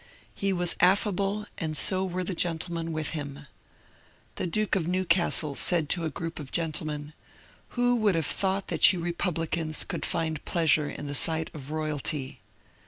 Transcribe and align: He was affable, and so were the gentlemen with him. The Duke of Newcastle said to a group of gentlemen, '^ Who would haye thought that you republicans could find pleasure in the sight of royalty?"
He 0.33 0.51
was 0.51 0.75
affable, 0.79 1.45
and 1.59 1.77
so 1.77 2.03
were 2.03 2.23
the 2.23 2.33
gentlemen 2.33 2.91
with 2.91 3.09
him. 3.11 3.45
The 4.37 4.47
Duke 4.47 4.75
of 4.75 4.87
Newcastle 4.87 5.53
said 5.53 5.89
to 5.89 6.05
a 6.05 6.09
group 6.09 6.39
of 6.39 6.51
gentlemen, 6.51 7.13
'^ 7.29 7.53
Who 7.75 7.95
would 7.97 8.15
haye 8.15 8.23
thought 8.23 8.69
that 8.69 8.91
you 8.91 8.99
republicans 8.99 9.83
could 9.83 10.03
find 10.03 10.43
pleasure 10.43 10.89
in 10.89 11.05
the 11.05 11.13
sight 11.13 11.51
of 11.53 11.69
royalty?" 11.69 12.41